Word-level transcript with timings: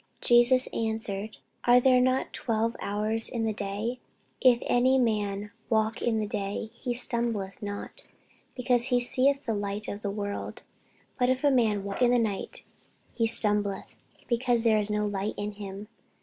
Jesus 0.19 0.65
answered, 0.73 1.37
Are 1.65 1.79
there 1.79 2.01
not 2.01 2.33
twelve 2.33 2.75
hours 2.81 3.29
in 3.29 3.45
the 3.45 3.53
day? 3.53 3.99
If 4.41 4.57
any 4.65 4.97
man 4.97 5.51
walk 5.69 6.01
in 6.01 6.19
the 6.19 6.25
day, 6.25 6.71
he 6.73 6.95
stumbleth 6.95 7.61
not, 7.61 8.01
because 8.55 8.85
he 8.85 8.99
seeth 8.99 9.45
the 9.45 9.53
light 9.53 9.87
of 9.87 10.01
this 10.01 10.11
world. 10.11 10.63
But 11.19 11.29
if 11.29 11.43
a 11.43 11.51
man 11.51 11.83
walk 11.83 12.01
in 12.01 12.09
the 12.09 12.17
night, 12.17 12.63
he 13.13 13.27
stumbleth, 13.27 13.93
because 14.27 14.63
there 14.63 14.79
is 14.79 14.89
no 14.89 15.05
light 15.05 15.35
in 15.37 15.51
him. 15.51 15.87